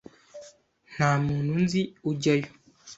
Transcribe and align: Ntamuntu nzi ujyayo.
Ntamuntu 0.93 1.53
nzi 1.63 1.81
ujyayo. 2.09 2.49